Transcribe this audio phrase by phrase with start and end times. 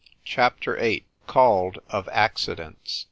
[0.25, 1.05] CHAPTER VIII.
[1.27, 2.99] CALLED "OF ACCIDENTS."